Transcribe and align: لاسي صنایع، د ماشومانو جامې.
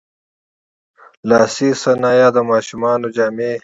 لاسي 1.29 1.69
صنایع، 1.83 2.27
د 2.35 2.37
ماشومانو 2.51 3.07
جامې. 3.15 3.51